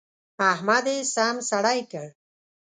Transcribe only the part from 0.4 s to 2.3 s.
احمد يې سم سړی کړ.